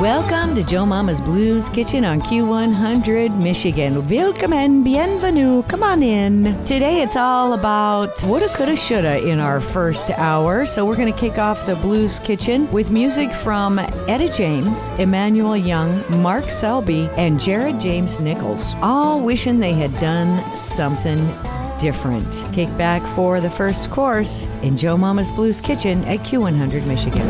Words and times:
Welcome 0.00 0.54
to 0.54 0.62
Joe 0.62 0.86
Mama's 0.86 1.20
Blues 1.20 1.68
Kitchen 1.68 2.04
on 2.04 2.20
Q100 2.20 3.36
Michigan. 3.36 4.08
Welcome 4.08 4.52
and 4.52 4.84
bienvenue. 4.84 5.64
Come 5.64 5.82
on 5.82 6.04
in. 6.04 6.44
Today 6.64 7.02
it's 7.02 7.16
all 7.16 7.52
about 7.54 8.22
woulda, 8.22 8.48
coulda, 8.50 8.76
shoulda 8.76 9.26
in 9.28 9.40
our 9.40 9.60
first 9.60 10.10
hour. 10.10 10.66
So 10.66 10.86
we're 10.86 10.94
going 10.94 11.12
to 11.12 11.18
kick 11.18 11.38
off 11.38 11.66
the 11.66 11.74
Blues 11.74 12.20
Kitchen 12.20 12.70
with 12.70 12.92
music 12.92 13.32
from 13.32 13.80
Etta 13.80 14.28
James, 14.32 14.86
Emmanuel 15.00 15.56
Young, 15.56 16.00
Mark 16.22 16.44
Selby, 16.44 17.10
and 17.16 17.40
Jared 17.40 17.80
James 17.80 18.20
Nichols, 18.20 18.72
all 18.82 19.18
wishing 19.18 19.58
they 19.58 19.72
had 19.72 19.92
done 19.98 20.56
something 20.56 21.18
different. 21.80 22.26
Kick 22.52 22.68
back 22.76 23.02
for 23.14 23.40
the 23.40 23.50
first 23.50 23.90
course 23.90 24.46
in 24.62 24.76
Joe 24.76 24.96
Mama's 24.96 25.30
Blues 25.30 25.60
Kitchen 25.60 26.04
at 26.04 26.20
Q100 26.20 26.86
Michigan. 26.86 27.26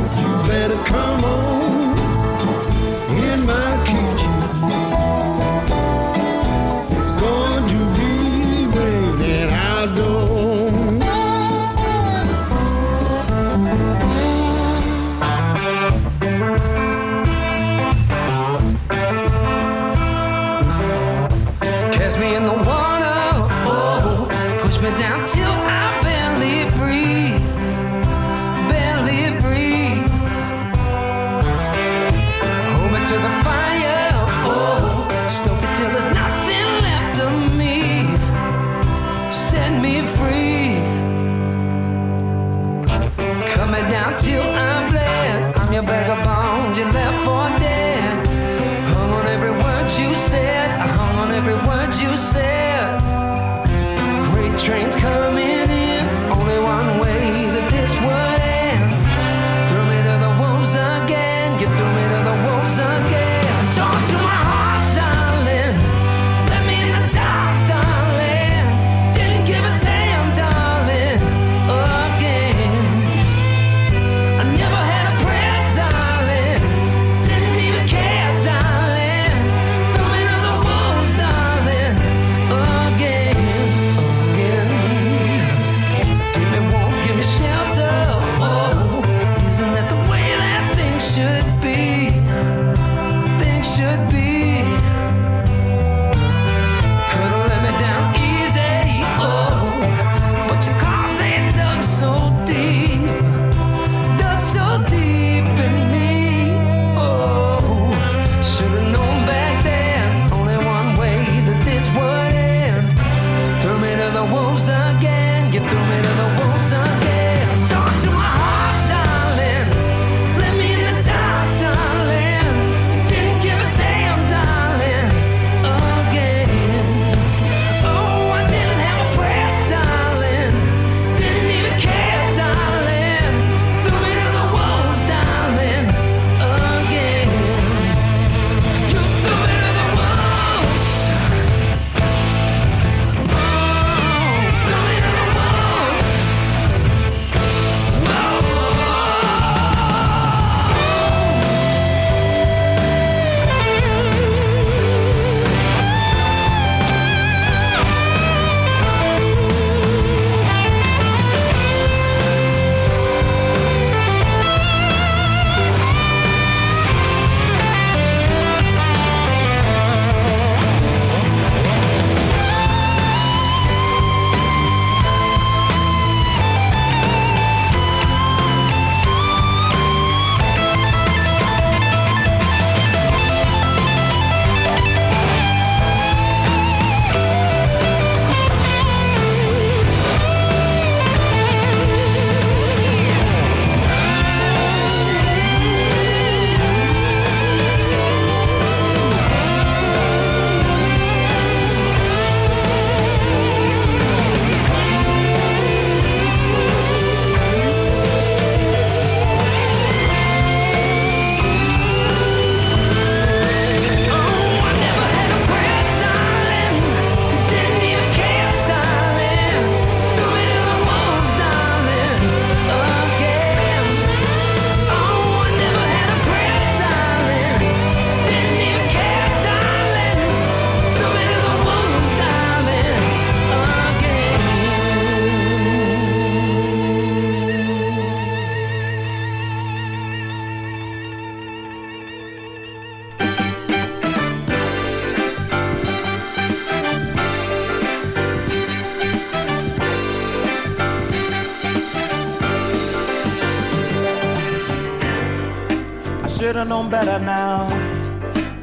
should 256.40 256.56
have 256.56 256.68
known 256.68 256.88
better 256.88 257.18
now 257.18 257.68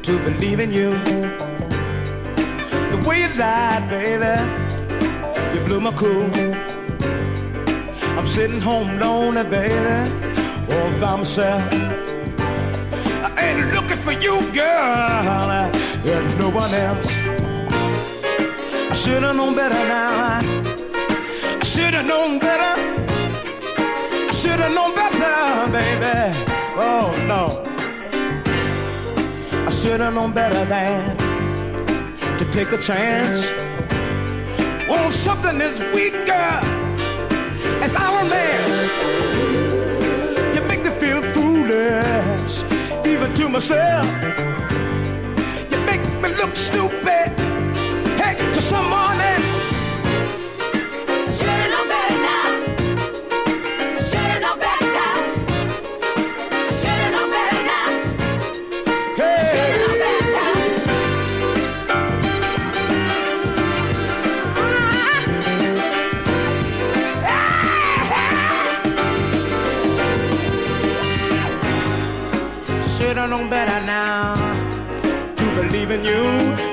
to 0.02 0.18
believe 0.24 0.58
in 0.58 0.72
you. 0.72 0.90
The 2.90 3.04
way 3.06 3.20
you 3.22 3.28
lied, 3.34 3.88
baby, 3.88 4.34
you 5.54 5.64
blew 5.64 5.80
my 5.80 5.92
cool. 5.92 6.28
I'm 8.18 8.26
sitting 8.26 8.60
home 8.60 8.98
lonely, 8.98 9.44
baby, 9.44 10.12
all 10.74 10.90
by 11.00 11.16
myself. 11.18 11.62
I 13.22 13.30
ain't 13.38 13.72
looking 13.72 13.96
for 13.96 14.10
you, 14.10 14.34
girl, 14.52 15.50
and 16.04 16.36
no 16.36 16.48
one 16.48 16.74
else. 16.74 17.06
I 18.90 18.94
should 18.96 19.22
have 19.22 19.36
known 19.36 19.54
better 19.54 19.82
now. 19.86 20.40
I 21.60 21.64
should 21.64 21.94
have 21.94 22.06
known 22.06 22.40
better. 22.40 22.74
I 24.30 24.32
should 24.32 24.58
have 24.58 24.74
known 24.74 24.96
better, 24.96 25.70
baby. 25.70 26.54
Oh 26.76 27.14
no. 27.28 27.67
I 29.78 29.80
should've 29.80 30.12
known 30.12 30.32
better 30.32 30.64
than 30.64 31.16
to 32.36 32.44
take 32.50 32.72
a 32.72 32.78
chance 32.78 33.52
on 34.90 35.12
something 35.12 35.60
as 35.60 35.78
weak, 35.94 36.14
girl, 36.26 36.64
as 37.80 37.94
our 37.94 38.24
man's. 38.24 38.76
You 40.52 40.62
make 40.66 40.82
me 40.82 40.90
feel 40.98 41.22
foolish, 41.30 42.64
even 43.06 43.32
to 43.34 43.48
myself. 43.48 44.08
You 45.70 45.78
make 45.86 46.02
me 46.22 46.34
look 46.34 46.56
stupid, 46.56 47.30
hey, 48.18 48.34
to 48.54 48.60
someone 48.60 49.17
better 73.46 73.86
now 73.86 74.34
to 75.36 75.44
believe 75.54 75.90
in 75.92 76.04
you. 76.04 76.67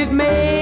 It 0.00 0.10
make 0.10 0.59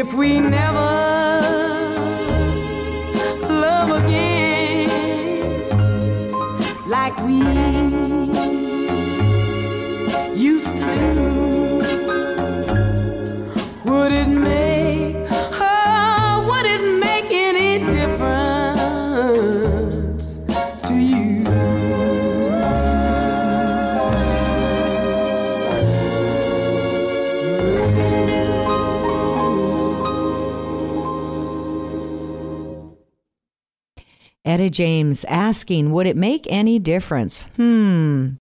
If 0.00 0.14
we 0.14 0.40
never 0.40 0.99
James 34.68 35.24
asking, 35.24 35.92
would 35.92 36.06
it 36.06 36.16
make 36.16 36.46
any 36.50 36.78
difference? 36.78 37.44
Hmm. 37.56 38.32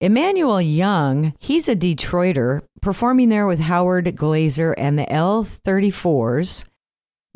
Emmanuel 0.00 0.60
Young, 0.60 1.32
he's 1.38 1.68
a 1.68 1.76
Detroiter, 1.76 2.62
performing 2.80 3.28
there 3.28 3.46
with 3.46 3.60
Howard 3.60 4.06
Glazer 4.16 4.74
and 4.76 4.98
the 4.98 5.06
L34s. 5.06 6.64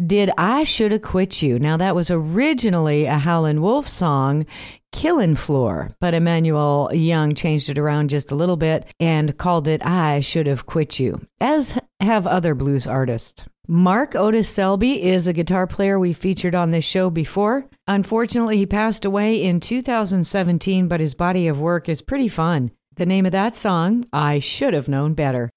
Did 0.05 0.31
I 0.37 0.64
Shoulda 0.64 0.99
Quit 0.99 1.40
You? 1.40 1.59
Now, 1.59 1.78
that 1.78 1.95
was 1.95 2.11
originally 2.11 3.07
a 3.07 3.19
Howlin' 3.19 3.62
Wolf 3.62 3.88
song, 3.88 4.45
Killin' 4.93 5.37
Floor, 5.37 5.90
but 6.00 6.12
Emmanuel 6.12 6.90
Young 6.93 7.35
changed 7.35 7.71
it 7.71 7.78
around 7.78 8.11
just 8.11 8.31
a 8.31 8.35
little 8.35 8.59
bit 8.59 8.85
and 9.00 9.38
called 9.38 9.69
it 9.69 9.87
I 9.87 10.21
Should 10.21 10.49
Have 10.49 10.66
Quit 10.66 10.99
You, 10.99 11.26
as 11.40 11.78
have 12.00 12.26
other 12.26 12.55
blues 12.55 12.87
artists. 12.87 13.47
Mark 13.68 14.14
Otis 14.14 14.49
Selby 14.49 15.02
is 15.02 15.26
a 15.26 15.32
guitar 15.32 15.66
player 15.66 15.99
we 15.99 16.12
featured 16.12 16.54
on 16.54 16.70
this 16.70 16.85
show 16.85 17.11
before. 17.11 17.66
Unfortunately, 17.88 18.58
he 18.58 18.66
passed 18.66 19.04
away 19.04 19.42
in 19.42 19.58
2017, 19.58 20.87
but 20.87 21.00
his 21.00 21.14
body 21.14 21.49
of 21.49 21.61
work 21.61 21.88
is 21.88 22.00
pretty 22.00 22.28
fun. 22.28 22.70
The 22.94 23.06
name 23.06 23.26
of 23.26 23.32
that 23.32 23.56
song, 23.56 24.06
I 24.12 24.38
Should 24.38 24.73
Have 24.73 24.88
Known 24.88 25.14
Better. 25.14 25.50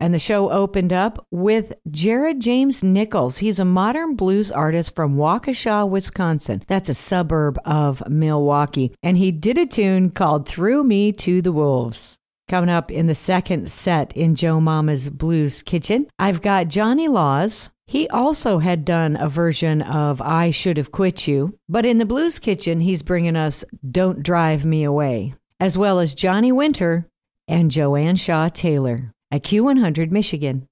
And 0.00 0.12
the 0.12 0.18
show 0.18 0.50
opened 0.50 0.92
up 0.92 1.24
with 1.30 1.74
Jared 1.88 2.40
James 2.40 2.82
Nichols. 2.82 3.38
He's 3.38 3.60
a 3.60 3.64
modern 3.64 4.16
blues 4.16 4.50
artist 4.50 4.96
from 4.96 5.14
Waukesha, 5.14 5.88
Wisconsin. 5.88 6.64
That's 6.66 6.88
a 6.88 6.94
suburb 6.94 7.60
of 7.64 8.02
Milwaukee. 8.08 8.92
And 9.04 9.16
he 9.16 9.30
did 9.30 9.56
a 9.56 9.66
tune 9.66 10.10
called 10.10 10.48
Threw 10.48 10.82
Me 10.82 11.12
to 11.12 11.40
the 11.40 11.52
Wolves. 11.52 12.18
Coming 12.52 12.68
up 12.68 12.90
in 12.90 13.06
the 13.06 13.14
second 13.14 13.70
set 13.70 14.14
in 14.14 14.34
Joe 14.34 14.60
Mama's 14.60 15.08
Blues 15.08 15.62
Kitchen, 15.62 16.06
I've 16.18 16.42
got 16.42 16.68
Johnny 16.68 17.08
Rawls. 17.08 17.70
He 17.86 18.06
also 18.10 18.58
had 18.58 18.84
done 18.84 19.16
a 19.16 19.26
version 19.26 19.80
of 19.80 20.20
I 20.20 20.50
Should 20.50 20.76
Have 20.76 20.92
Quit 20.92 21.26
You, 21.26 21.58
but 21.66 21.86
in 21.86 21.96
the 21.96 22.04
Blues 22.04 22.38
Kitchen, 22.38 22.82
he's 22.82 23.00
bringing 23.00 23.36
us 23.36 23.64
Don't 23.90 24.22
Drive 24.22 24.66
Me 24.66 24.84
Away, 24.84 25.32
as 25.60 25.78
well 25.78 25.98
as 25.98 26.12
Johnny 26.12 26.52
Winter 26.52 27.08
and 27.48 27.70
Joanne 27.70 28.16
Shaw 28.16 28.50
Taylor 28.50 29.14
at 29.30 29.44
Q100 29.44 30.10
Michigan. 30.10 30.66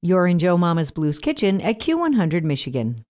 You're 0.00 0.26
in 0.26 0.38
Joe 0.38 0.56
Mama's 0.56 0.92
Blues 0.92 1.18
Kitchen 1.18 1.60
at 1.60 1.78
Q100 1.78 2.42
Michigan. 2.42 3.04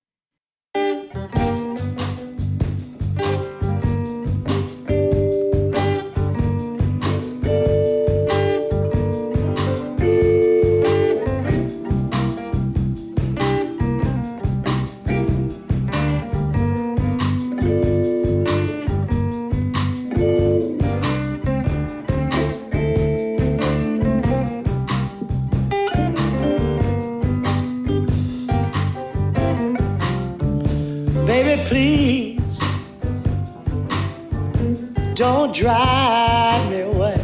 drive 35.62 36.70
me 36.70 36.80
away. 36.80 37.20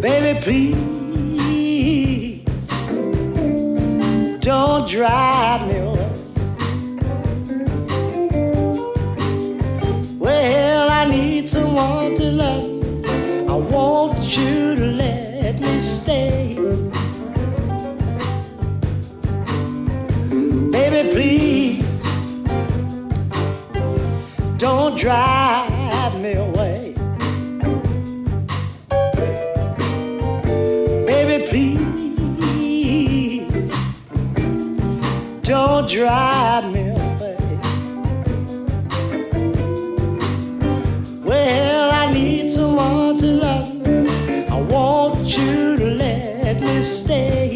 Baby, 0.00 0.40
please 0.40 1.18
don't 4.38 4.88
drive. 4.88 5.37
drive 25.08 26.20
me 26.20 26.32
away. 26.34 26.94
Baby, 31.06 31.46
please 31.48 32.68
don't 35.40 35.88
drive 35.88 36.70
me 36.74 36.90
away. 36.90 37.38
Well, 41.24 41.90
I 41.90 42.12
need 42.12 42.50
someone 42.50 43.16
to 43.16 43.26
love. 43.44 43.88
I 44.52 44.60
want 44.60 45.24
you 45.38 45.78
to 45.78 45.86
let 45.86 46.60
me 46.60 46.82
stay. 46.82 47.47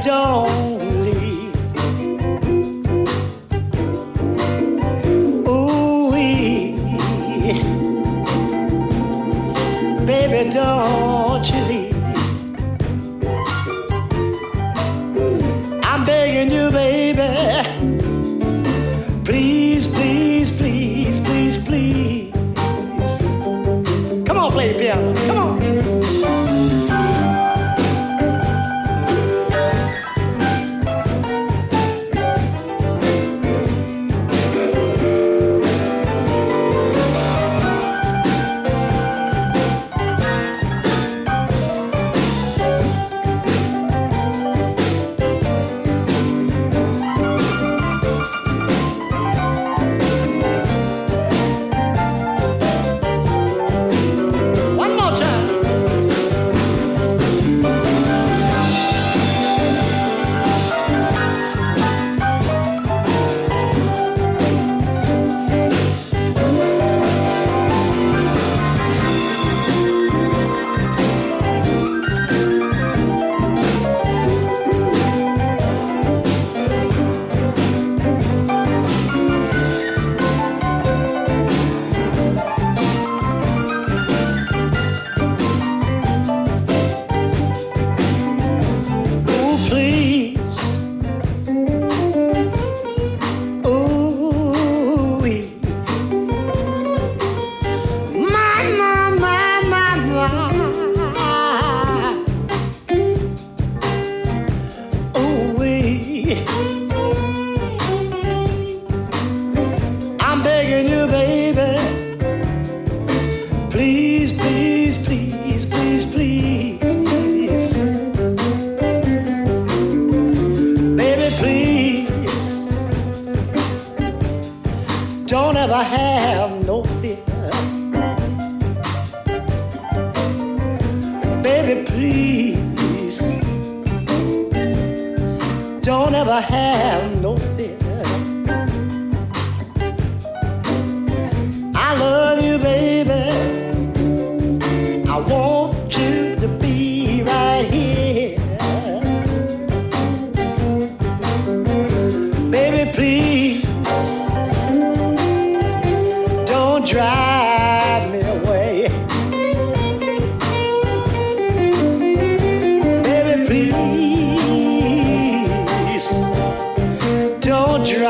Don't. 0.00 0.57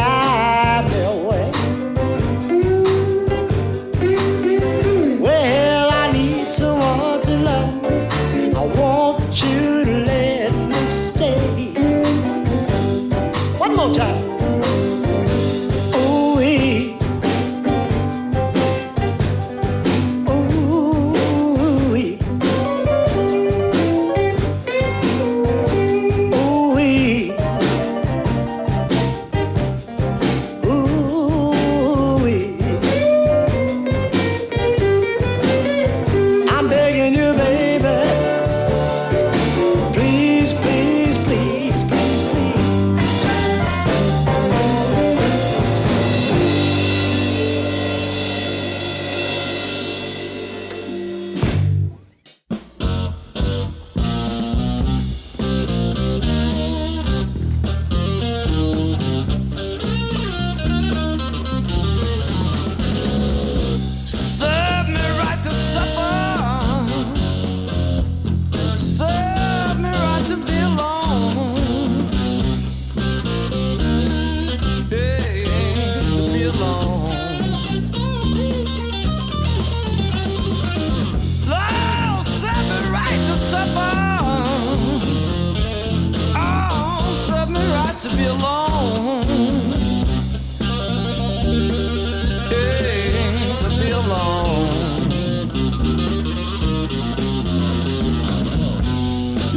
side. 0.09 0.48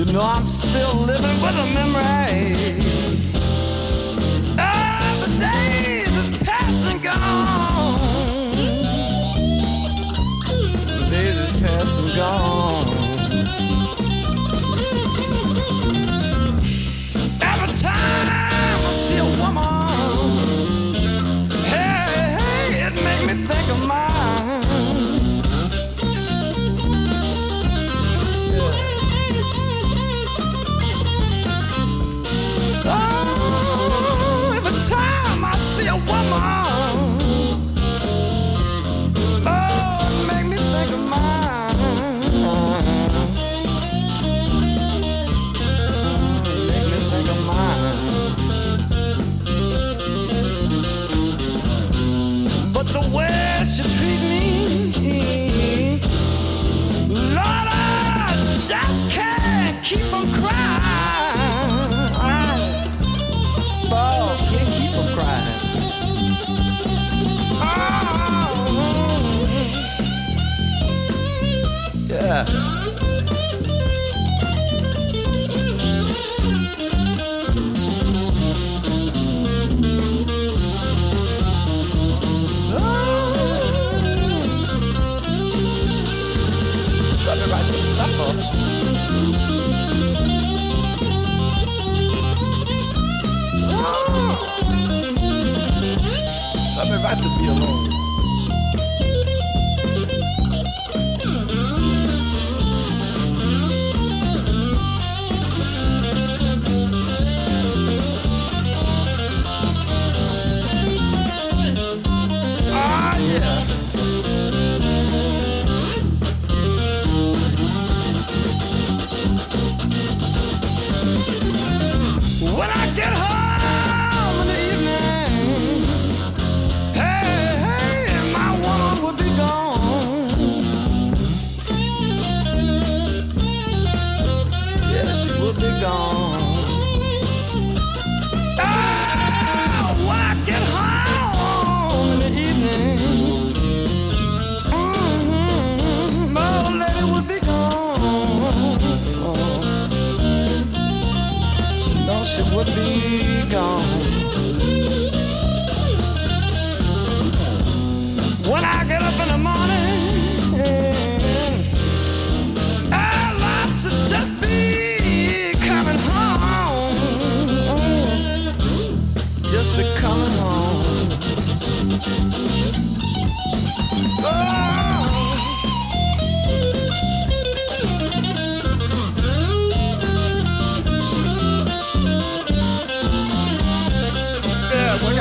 No, 0.06 0.20
I'm 0.20 0.48
still 0.48 0.96
living 0.96 1.42
with 1.42 1.56
a 1.56 1.66
memory. 1.74 3.01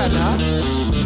Yeah, 0.01 1.00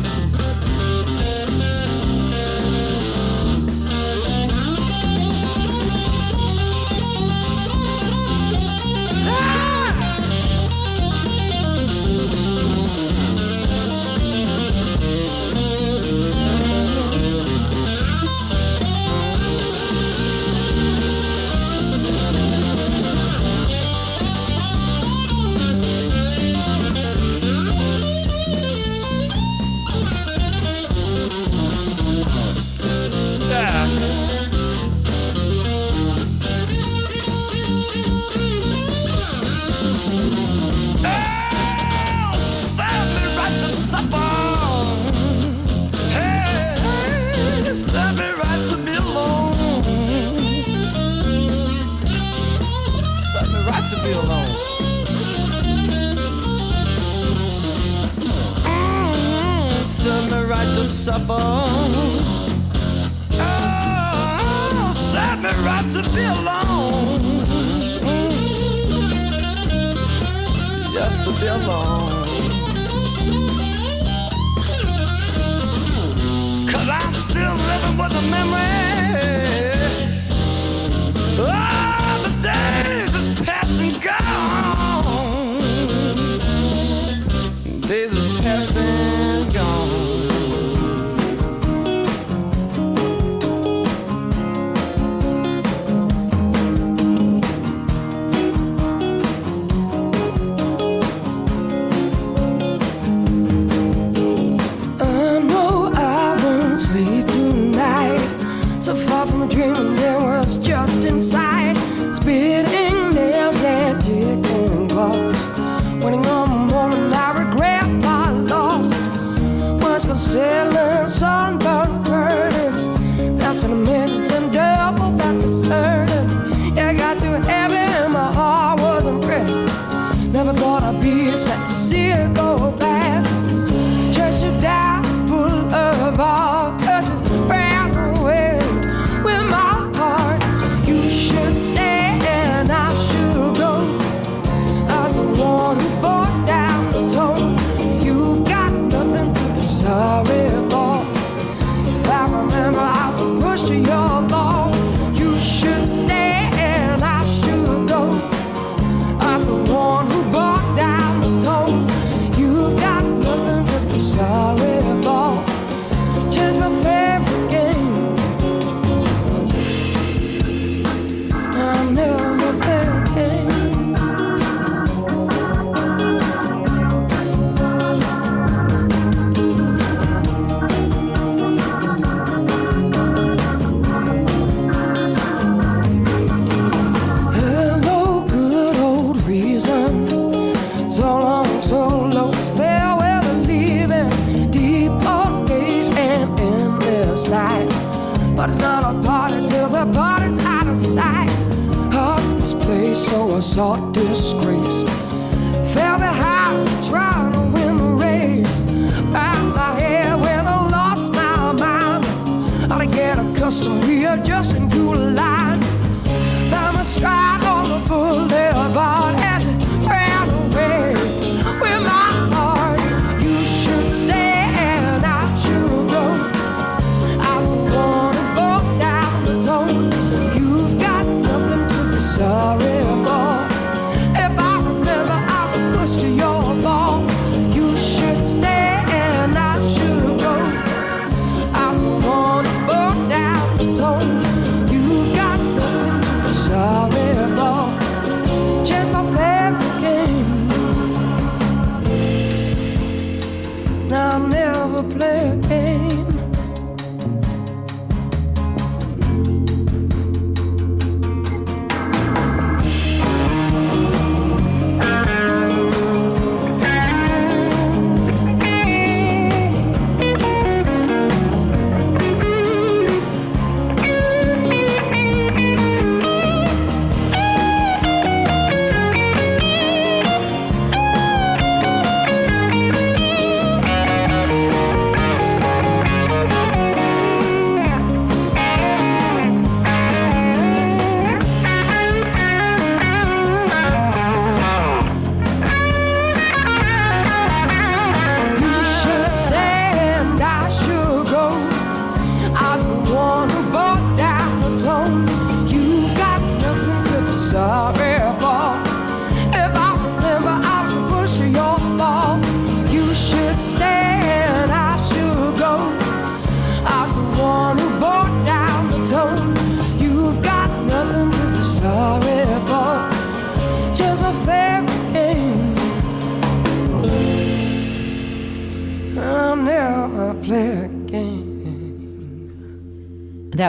sought 203.54 203.92
disgrace. 203.94 204.83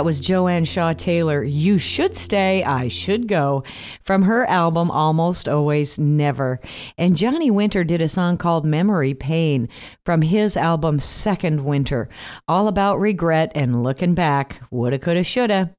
Was 0.05 0.19
Joanne 0.19 0.65
Shaw 0.65 0.93
Taylor, 0.93 1.43
You 1.43 1.79
Should 1.79 2.15
Stay, 2.15 2.63
I 2.63 2.89
Should 2.89 3.27
Go, 3.27 3.63
from 4.03 4.21
her 4.21 4.45
album 4.45 4.91
Almost 4.91 5.49
Always 5.49 5.97
Never. 5.97 6.59
And 6.95 7.17
Johnny 7.17 7.49
Winter 7.49 7.83
did 7.83 8.03
a 8.03 8.07
song 8.07 8.37
called 8.37 8.67
Memory 8.67 9.15
Pain 9.15 9.67
from 10.05 10.21
his 10.21 10.55
album 10.55 10.99
Second 10.99 11.65
Winter, 11.65 12.07
all 12.47 12.67
about 12.67 12.99
regret 12.99 13.51
and 13.55 13.81
looking 13.81 14.13
back. 14.13 14.61
Woulda, 14.69 14.99
coulda, 14.99 15.23
shoulda. 15.23 15.71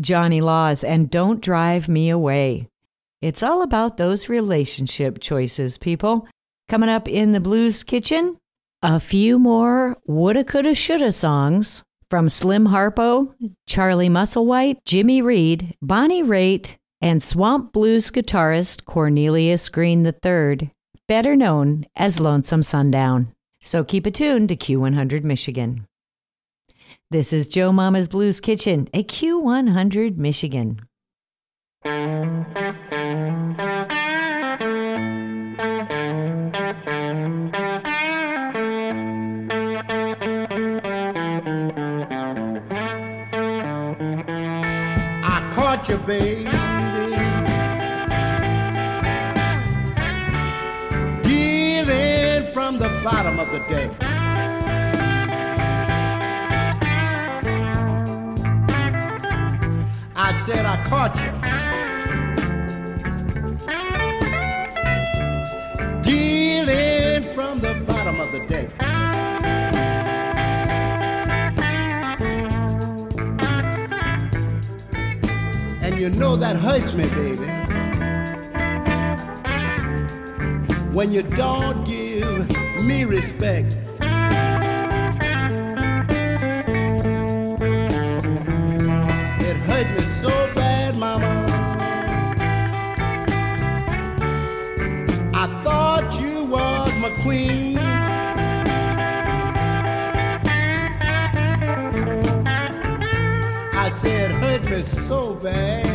Johnny 0.00 0.40
Rawls, 0.40 0.82
and 0.82 1.08
Don't 1.08 1.40
Drive 1.40 1.88
Me 1.88 2.10
Away. 2.10 2.68
It's 3.20 3.44
all 3.44 3.62
about 3.62 3.96
those 3.96 4.28
relationship 4.28 5.20
choices, 5.20 5.78
people. 5.78 6.26
Coming 6.68 6.88
up 6.88 7.06
in 7.06 7.30
the 7.30 7.38
Blues 7.38 7.84
Kitchen, 7.84 8.38
a 8.82 8.98
few 8.98 9.38
more 9.38 9.98
woulda, 10.04 10.42
coulda, 10.42 10.74
shoulda 10.74 11.12
songs 11.12 11.84
from 12.12 12.28
Slim 12.28 12.66
Harpo, 12.66 13.32
Charlie 13.66 14.10
Musselwhite, 14.10 14.76
Jimmy 14.84 15.22
Reed, 15.22 15.74
Bonnie 15.80 16.22
Raitt, 16.22 16.76
and 17.00 17.22
Swamp 17.22 17.72
Blues 17.72 18.10
guitarist 18.10 18.84
Cornelius 18.84 19.70
Green 19.70 20.04
III, 20.04 20.70
better 21.08 21.34
known 21.34 21.86
as 21.96 22.20
Lonesome 22.20 22.62
Sundown. 22.62 23.32
So 23.62 23.82
keep 23.82 24.06
it 24.06 24.12
tuned 24.12 24.50
to 24.50 24.56
Q100 24.56 25.24
Michigan. 25.24 25.86
This 27.10 27.32
is 27.32 27.48
Joe 27.48 27.72
Mama's 27.72 28.08
Blues 28.08 28.40
Kitchen 28.40 28.90
at 28.92 29.08
Q100 29.08 30.18
Michigan. 30.18 30.80
you, 45.92 45.98
baby. 46.06 46.44
Dealing 51.22 52.50
from 52.52 52.78
the 52.78 52.88
bottom 53.04 53.38
of 53.38 53.50
the 53.52 53.58
deck. 53.68 53.90
I 60.14 60.32
said 60.46 60.64
I 60.64 60.82
caught 60.84 61.16
you. 61.16 61.61
You 76.02 76.10
know 76.10 76.34
that 76.34 76.56
hurts 76.56 76.92
me, 76.94 77.04
baby. 77.10 77.46
When 80.92 81.12
you 81.12 81.22
don't 81.22 81.86
give 81.86 82.48
me 82.84 83.04
respect. 83.04 83.72
It 89.48 89.56
hurt 89.68 89.88
me 89.96 90.02
so 90.20 90.30
bad, 90.56 90.98
mama. 90.98 91.46
I 95.32 95.46
thought 95.62 96.20
you 96.20 96.46
was 96.46 96.92
my 96.98 97.10
queen. 97.22 97.78
I 103.84 103.88
said, 103.90 104.32
hurt 104.32 104.64
me 104.64 104.82
so 104.82 105.34
bad 105.34 105.91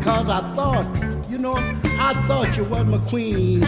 because 0.00 0.30
I 0.30 0.40
thought, 0.54 0.86
you 1.28 1.36
know, 1.36 1.56
I 1.84 2.14
thought 2.26 2.56
you 2.56 2.64
was 2.64 2.86
my 2.86 2.96
queen. 3.06 3.62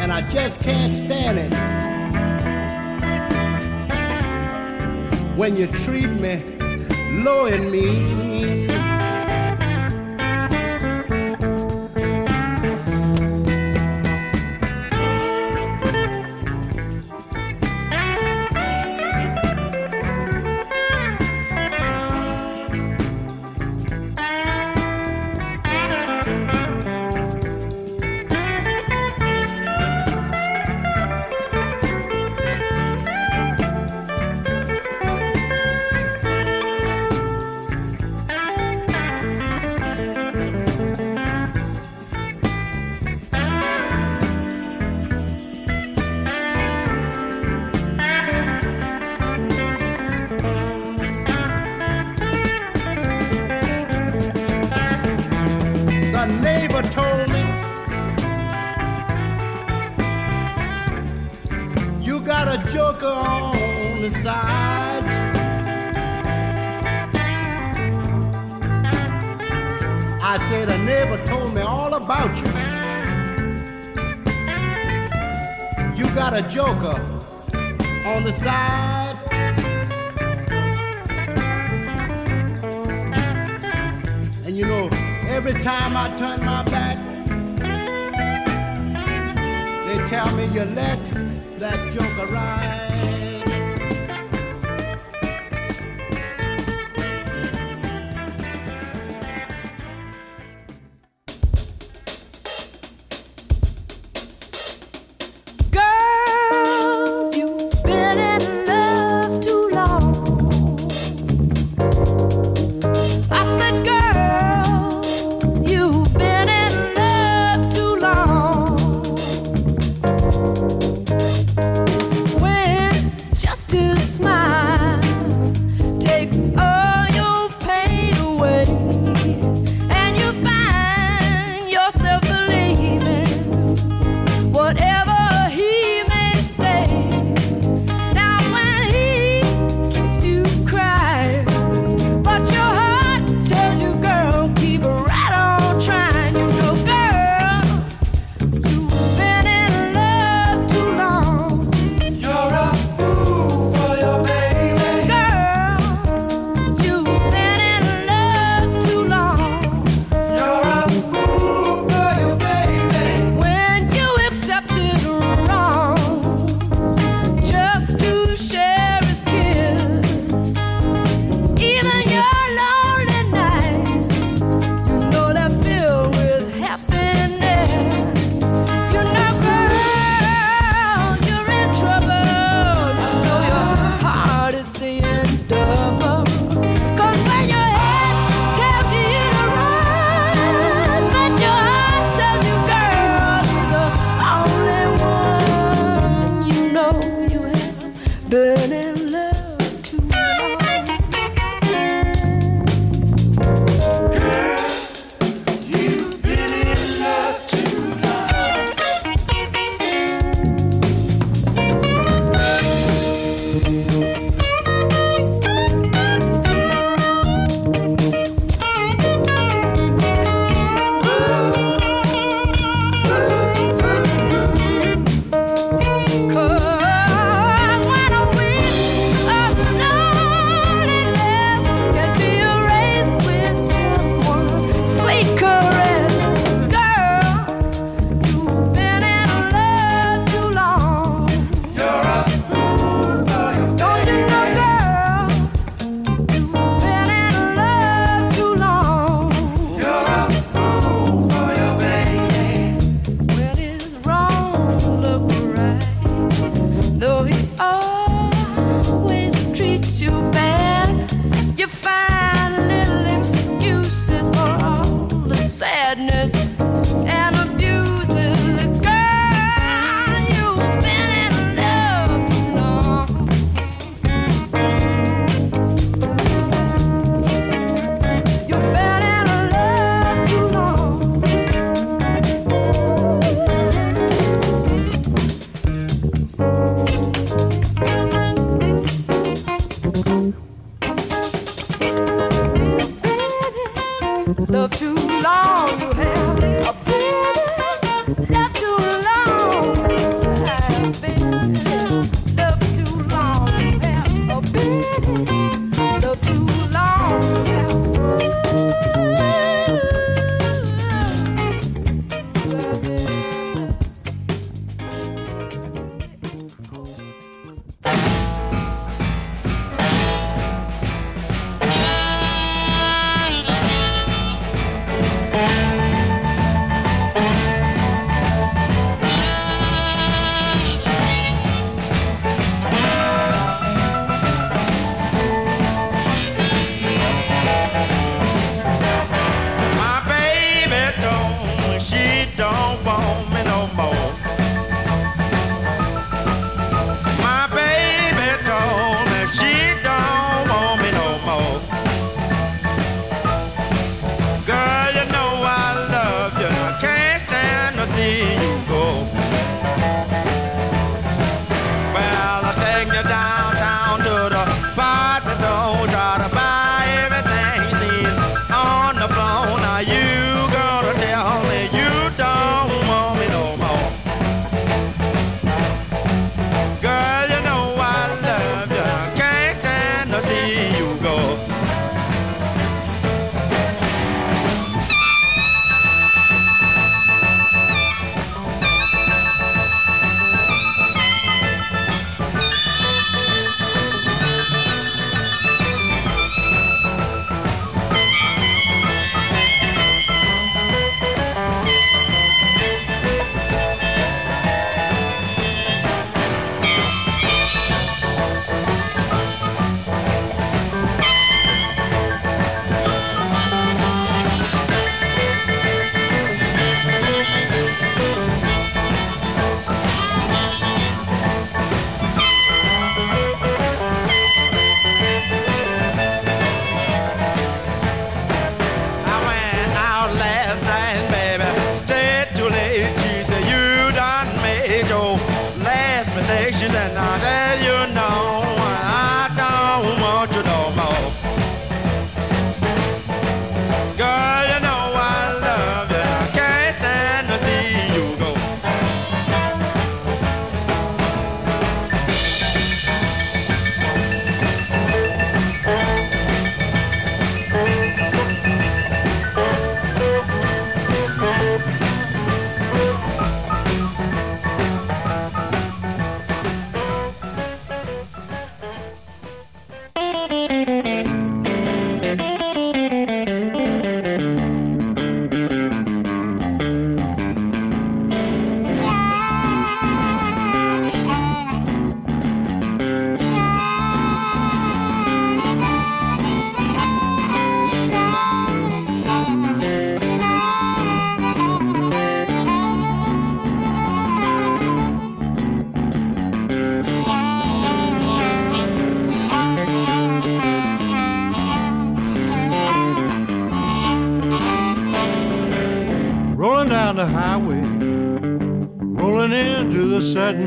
And 0.00 0.12
I 0.12 0.20
just 0.28 0.60
can't 0.60 0.92
stand 0.92 1.38
it 1.38 1.52
when 5.38 5.56
you 5.56 5.66
treat 5.66 6.10
me 6.10 6.44
low 7.24 7.46
and 7.46 7.70
mean. 7.72 8.75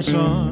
The 0.01 0.48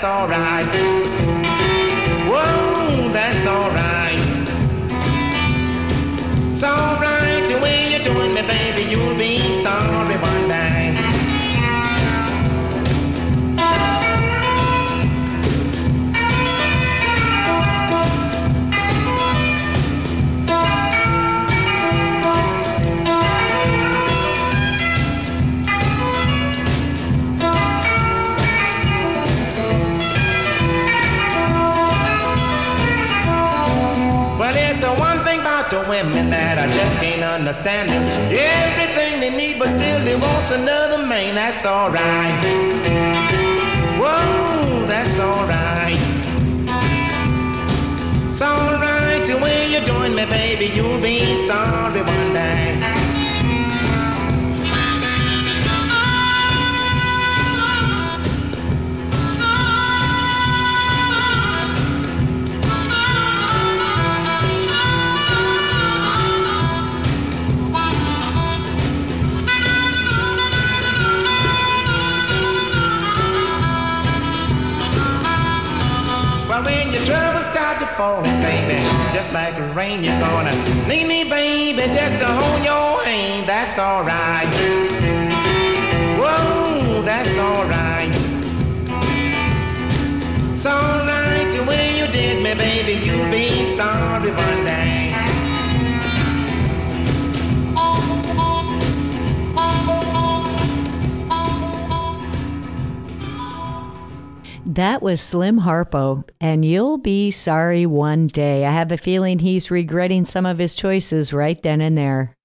That's 0.00 0.08
alright. 0.14 0.29
About 35.60 35.70
the 35.70 35.90
women 35.90 36.30
that 36.30 36.58
I 36.58 36.72
just 36.72 36.96
can't 36.98 37.22
understand 37.22 37.90
them. 37.90 38.04
Everything 38.32 39.20
they 39.20 39.30
need, 39.30 39.58
but 39.58 39.68
still 39.68 40.04
they 40.04 40.16
want 40.16 40.50
another 40.52 41.04
man. 41.06 41.34
That's 41.34 41.66
alright. 41.66 42.40
Whoa, 44.00 44.86
that's 44.86 45.18
alright. 45.18 46.00
It's 48.28 48.40
alright 48.40 49.26
the 49.26 49.36
way 49.36 49.70
you're 49.70 49.84
doing 49.84 50.14
me, 50.14 50.24
baby. 50.26 50.66
You'll 50.74 51.00
be 51.00 51.46
sorry 51.46 52.02
one 52.02 52.32
day. 52.32 52.99
Falling, 78.00 78.40
baby, 78.40 78.80
just 79.12 79.30
like 79.34 79.54
rain, 79.76 80.02
you're 80.02 80.18
gonna 80.20 80.54
need 80.88 81.06
me, 81.06 81.22
baby, 81.22 81.82
just 81.98 82.16
to 82.18 82.28
hold 82.38 82.64
your 82.64 82.92
hand. 83.04 83.46
That's 83.46 83.76
alright. 83.78 84.48
Whoa, 86.20 87.02
that's 87.02 87.36
alright. 87.46 88.12
It's 90.48 90.64
alright 90.64 91.48
the 91.52 91.62
way 91.68 91.98
you 91.98 92.06
did 92.18 92.42
me, 92.42 92.54
baby. 92.54 92.94
You'll 93.04 93.30
be 93.30 93.76
sorry 93.76 94.30
one 94.46 94.64
day. 94.64 94.79
That 104.70 105.02
was 105.02 105.20
Slim 105.20 105.58
Harpo, 105.58 106.22
and 106.40 106.64
you'll 106.64 106.96
be 106.96 107.32
sorry 107.32 107.86
one 107.86 108.28
day. 108.28 108.64
I 108.64 108.70
have 108.70 108.92
a 108.92 108.96
feeling 108.96 109.40
he's 109.40 109.68
regretting 109.68 110.24
some 110.24 110.46
of 110.46 110.58
his 110.58 110.76
choices 110.76 111.32
right 111.32 111.60
then 111.60 111.80
and 111.80 111.98
there. 111.98 112.36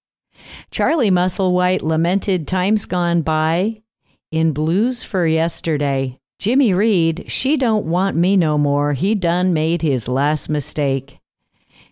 Charlie 0.71 1.11
Musselwhite 1.11 1.83
lamented 1.83 2.47
times 2.47 2.87
gone 2.87 3.21
by 3.21 3.83
in 4.31 4.53
Blues 4.53 5.03
for 5.03 5.27
Yesterday. 5.27 6.17
Jimmy 6.39 6.73
Reed, 6.73 7.25
she 7.27 7.57
don't 7.57 7.85
want 7.85 8.17
me 8.17 8.35
no 8.35 8.57
more. 8.57 8.93
He 8.93 9.13
done 9.13 9.53
made 9.53 9.83
his 9.83 10.07
last 10.07 10.49
mistake. 10.49 11.19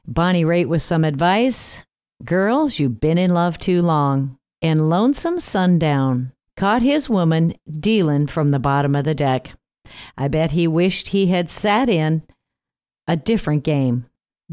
Bonnie 0.07 0.45
Raitt 0.45 0.65
with 0.65 0.81
some 0.81 1.03
advice. 1.03 1.83
Girls, 2.25 2.79
you've 2.79 2.99
been 2.99 3.19
in 3.19 3.35
love 3.35 3.59
too 3.59 3.83
long. 3.83 4.39
And 4.63 4.89
Lonesome 4.89 5.37
Sundown 5.37 6.31
caught 6.57 6.81
his 6.81 7.07
woman 7.07 7.53
dealing 7.69 8.25
from 8.25 8.49
the 8.49 8.57
bottom 8.57 8.95
of 8.95 9.05
the 9.05 9.13
deck. 9.13 9.53
I 10.17 10.27
bet 10.27 10.51
he 10.51 10.67
wished 10.67 11.09
he 11.09 11.27
had 11.27 11.49
sat 11.49 11.89
in 11.89 12.23
a 13.07 13.15
different 13.15 13.63
game. 13.63 14.05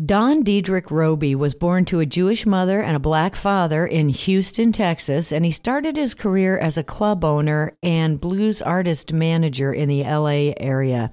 Don 0.02 0.44
Deadric 0.44 0.90
Robey 0.90 1.34
was 1.34 1.54
born 1.54 1.84
to 1.86 2.00
a 2.00 2.06
Jewish 2.06 2.46
mother 2.46 2.80
and 2.80 2.96
a 2.96 3.00
black 3.00 3.34
father 3.34 3.84
in 3.84 4.08
Houston, 4.08 4.72
Texas, 4.72 5.32
and 5.32 5.44
he 5.44 5.50
started 5.50 5.96
his 5.96 6.14
career 6.14 6.56
as 6.56 6.78
a 6.78 6.84
club 6.84 7.24
owner 7.24 7.76
and 7.82 8.20
blues 8.20 8.62
artist 8.62 9.12
manager 9.12 9.72
in 9.72 9.88
the 9.88 10.04
LA 10.04 10.54
area. 10.58 11.10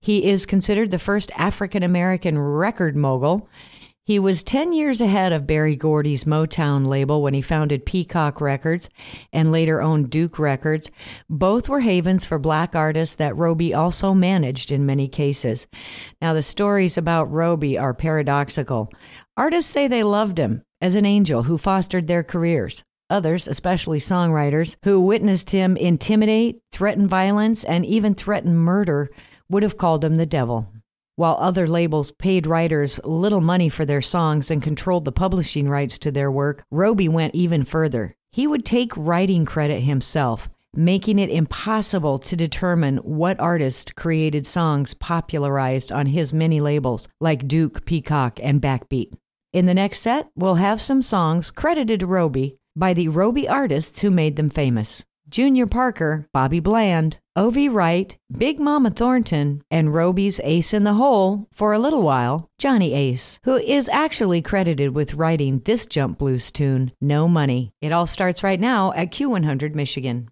He 0.00 0.28
is 0.28 0.46
considered 0.46 0.90
the 0.90 0.98
first 0.98 1.30
African 1.36 1.82
American 1.82 2.38
record 2.38 2.96
mogul. 2.96 3.48
He 4.08 4.18
was 4.18 4.42
10 4.42 4.72
years 4.72 5.02
ahead 5.02 5.34
of 5.34 5.46
Berry 5.46 5.76
Gordy's 5.76 6.24
Motown 6.24 6.86
label 6.86 7.20
when 7.20 7.34
he 7.34 7.42
founded 7.42 7.84
Peacock 7.84 8.40
Records 8.40 8.88
and 9.34 9.52
later 9.52 9.82
owned 9.82 10.08
Duke 10.08 10.38
Records. 10.38 10.90
Both 11.28 11.68
were 11.68 11.80
havens 11.80 12.24
for 12.24 12.38
black 12.38 12.74
artists 12.74 13.16
that 13.16 13.36
Robey 13.36 13.74
also 13.74 14.14
managed 14.14 14.72
in 14.72 14.86
many 14.86 15.08
cases. 15.08 15.66
Now, 16.22 16.32
the 16.32 16.42
stories 16.42 16.96
about 16.96 17.30
Robey 17.30 17.76
are 17.76 17.92
paradoxical. 17.92 18.90
Artists 19.36 19.70
say 19.70 19.86
they 19.86 20.04
loved 20.04 20.38
him 20.38 20.62
as 20.80 20.94
an 20.94 21.04
angel 21.04 21.42
who 21.42 21.58
fostered 21.58 22.06
their 22.06 22.22
careers. 22.22 22.84
Others, 23.10 23.46
especially 23.46 23.98
songwriters, 23.98 24.76
who 24.84 24.98
witnessed 25.02 25.50
him 25.50 25.76
intimidate, 25.76 26.62
threaten 26.72 27.08
violence, 27.08 27.62
and 27.62 27.84
even 27.84 28.14
threaten 28.14 28.56
murder, 28.56 29.10
would 29.50 29.62
have 29.62 29.76
called 29.76 30.02
him 30.02 30.16
the 30.16 30.24
devil. 30.24 30.72
While 31.18 31.36
other 31.40 31.66
labels 31.66 32.12
paid 32.12 32.46
writers 32.46 33.00
little 33.02 33.40
money 33.40 33.68
for 33.68 33.84
their 33.84 34.00
songs 34.00 34.52
and 34.52 34.62
controlled 34.62 35.04
the 35.04 35.10
publishing 35.10 35.68
rights 35.68 35.98
to 35.98 36.12
their 36.12 36.30
work, 36.30 36.62
Robey 36.70 37.08
went 37.08 37.34
even 37.34 37.64
further. 37.64 38.14
He 38.30 38.46
would 38.46 38.64
take 38.64 38.96
writing 38.96 39.44
credit 39.44 39.80
himself, 39.80 40.48
making 40.72 41.18
it 41.18 41.28
impossible 41.28 42.20
to 42.20 42.36
determine 42.36 42.98
what 42.98 43.40
artist 43.40 43.96
created 43.96 44.46
songs 44.46 44.94
popularized 44.94 45.90
on 45.90 46.06
his 46.06 46.32
many 46.32 46.60
labels 46.60 47.08
like 47.20 47.48
Duke, 47.48 47.84
Peacock, 47.84 48.38
and 48.40 48.62
Backbeat. 48.62 49.12
In 49.52 49.66
the 49.66 49.74
next 49.74 50.02
set, 50.02 50.28
we'll 50.36 50.54
have 50.54 50.80
some 50.80 51.02
songs 51.02 51.50
credited 51.50 51.98
to 51.98 52.06
Robey 52.06 52.58
by 52.76 52.94
the 52.94 53.08
Robey 53.08 53.48
artists 53.48 54.02
who 54.02 54.12
made 54.12 54.36
them 54.36 54.50
famous. 54.50 55.04
Junior 55.28 55.66
Parker, 55.66 56.26
Bobby 56.32 56.58
Bland, 56.58 57.18
O.V. 57.36 57.68
Wright, 57.68 58.16
Big 58.36 58.58
Mama 58.58 58.90
Thornton, 58.90 59.62
and 59.70 59.92
Robey's 59.92 60.40
Ace 60.42 60.72
in 60.72 60.84
the 60.84 60.94
Hole, 60.94 61.46
for 61.52 61.72
a 61.72 61.78
little 61.78 62.02
while, 62.02 62.48
Johnny 62.58 62.94
Ace, 62.94 63.38
who 63.44 63.56
is 63.56 63.90
actually 63.90 64.40
credited 64.40 64.94
with 64.94 65.14
writing 65.14 65.60
this 65.66 65.84
jump 65.84 66.18
blues 66.18 66.50
tune, 66.50 66.92
No 67.00 67.28
Money. 67.28 67.72
It 67.82 67.92
all 67.92 68.06
starts 68.06 68.42
right 68.42 68.58
now 68.58 68.92
at 68.94 69.12
Q100 69.12 69.74
Michigan. 69.74 70.30